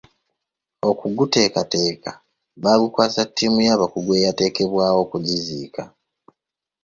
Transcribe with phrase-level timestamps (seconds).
[0.89, 2.11] Okuguteekateeka
[2.63, 5.83] bagukwasa ttiimu y'abakugu eyateekebwawo okugiziika.